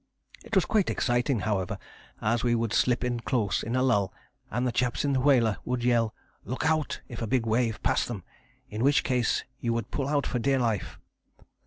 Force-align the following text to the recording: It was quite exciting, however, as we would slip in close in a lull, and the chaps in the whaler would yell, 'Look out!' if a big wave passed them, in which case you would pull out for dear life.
It 0.43 0.55
was 0.55 0.65
quite 0.65 0.89
exciting, 0.89 1.41
however, 1.41 1.77
as 2.23 2.43
we 2.43 2.55
would 2.55 2.73
slip 2.73 3.03
in 3.03 3.19
close 3.19 3.61
in 3.61 3.75
a 3.75 3.83
lull, 3.83 4.11
and 4.49 4.65
the 4.65 4.71
chaps 4.71 5.05
in 5.05 5.13
the 5.13 5.19
whaler 5.19 5.57
would 5.63 5.83
yell, 5.83 6.15
'Look 6.43 6.65
out!' 6.65 7.01
if 7.07 7.21
a 7.21 7.27
big 7.27 7.45
wave 7.45 7.83
passed 7.83 8.07
them, 8.07 8.23
in 8.67 8.83
which 8.83 9.03
case 9.03 9.43
you 9.59 9.73
would 9.73 9.91
pull 9.91 10.07
out 10.07 10.25
for 10.25 10.39
dear 10.39 10.57
life. 10.57 10.97